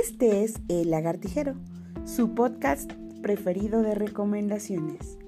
[0.00, 1.52] Este es El Lagartijero,
[2.06, 5.18] su podcast preferido de recomendaciones.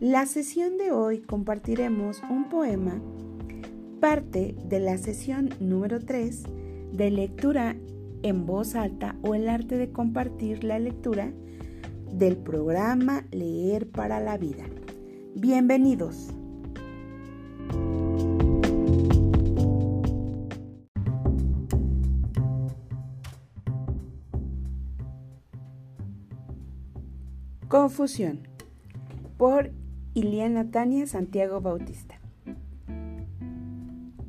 [0.00, 3.00] La sesión de hoy compartiremos un poema,
[4.00, 6.42] parte de la sesión número 3
[6.94, 7.76] de lectura
[8.24, 11.32] en voz alta o el arte de compartir la lectura
[12.12, 14.64] del programa Leer para la Vida.
[15.36, 16.35] Bienvenidos.
[27.68, 28.46] Confusión
[29.38, 29.72] por
[30.14, 32.20] Iliana Tania Santiago Bautista.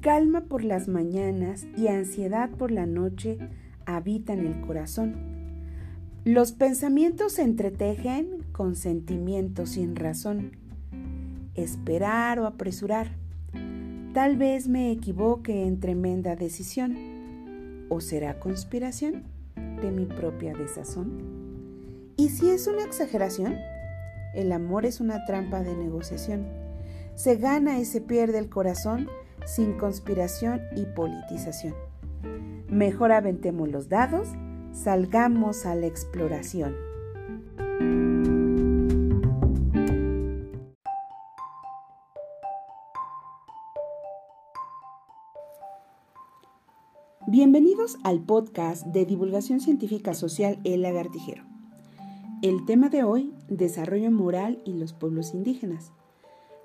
[0.02, 3.38] Calma por las mañanas y ansiedad por la noche
[3.86, 5.18] habitan el corazón.
[6.26, 10.54] Los pensamientos se entretejen con sentimientos sin razón.
[11.54, 13.12] Esperar o apresurar.
[14.16, 17.86] Tal vez me equivoque en tremenda decisión.
[17.90, 21.37] ¿O será conspiración de mi propia desazón?
[22.20, 23.60] ¿Y si es una exageración?
[24.34, 26.48] El amor es una trampa de negociación.
[27.14, 29.08] Se gana y se pierde el corazón
[29.46, 31.76] sin conspiración y politización.
[32.70, 34.30] Mejor aventemos los dados,
[34.74, 36.76] salgamos a la exploración.
[47.28, 51.57] Bienvenidos al podcast de divulgación científica social El Lagartijero.
[52.44, 55.92] El tema de hoy, desarrollo moral y los pueblos indígenas.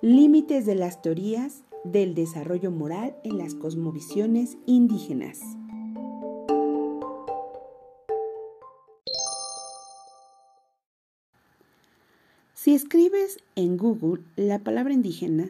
[0.02, 5.40] Límites de las teorías del desarrollo moral en las cosmovisiones indígenas.
[12.52, 15.48] Si escribes en Google la palabra indígena,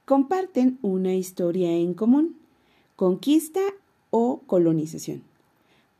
[0.04, 2.36] Comparten una historia en común,
[2.94, 3.60] conquista
[4.10, 5.24] o colonización.